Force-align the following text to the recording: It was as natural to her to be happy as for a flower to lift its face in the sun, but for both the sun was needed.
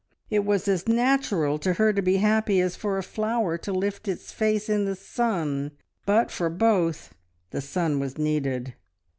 It 0.31 0.43
was 0.43 0.67
as 0.67 0.87
natural 0.87 1.59
to 1.59 1.73
her 1.73 1.93
to 1.93 2.01
be 2.01 2.17
happy 2.17 2.59
as 2.59 2.75
for 2.75 2.97
a 2.97 3.03
flower 3.03 3.55
to 3.59 3.71
lift 3.71 4.07
its 4.07 4.31
face 4.31 4.67
in 4.67 4.85
the 4.85 4.95
sun, 4.95 5.73
but 6.07 6.31
for 6.31 6.49
both 6.49 7.13
the 7.51 7.61
sun 7.61 7.99
was 7.99 8.17
needed. 8.17 8.73